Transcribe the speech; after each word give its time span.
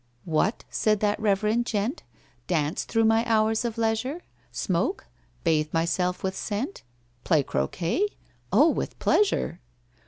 "What?" 0.25 0.63
said 0.71 0.99
that 1.01 1.19
reverend 1.19 1.67
gent, 1.67 2.01
"Dance 2.47 2.85
through 2.85 3.05
my 3.05 3.23
hours 3.31 3.63
of 3.63 3.77
leisure? 3.77 4.23
Smoke?—bathe 4.51 5.71
myself 5.71 6.23
with 6.23 6.35
scent?— 6.35 6.81
Play 7.23 7.43
croquêt? 7.43 8.07
Oh, 8.51 8.71
with 8.71 8.97
pleasure! 8.97 9.59